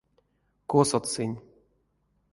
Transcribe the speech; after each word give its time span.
Косот 0.69 1.05
сынь? 1.13 1.37